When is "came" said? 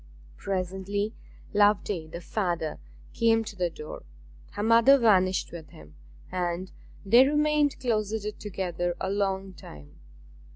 3.13-3.43